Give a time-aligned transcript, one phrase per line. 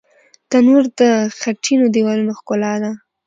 [0.49, 1.01] تنور د
[1.39, 2.91] خټینو دیوالونو ښکلا ده